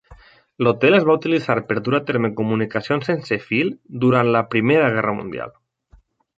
[0.67, 3.71] L'hotel es va utilitzar per dur a terme comunicacions sense fil
[4.07, 5.57] durant la Primera Guerra Mundial.